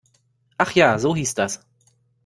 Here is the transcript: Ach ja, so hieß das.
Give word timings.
Ach 0.57 0.71
ja, 0.71 0.97
so 0.97 1.15
hieß 1.15 1.35
das. 1.35 1.59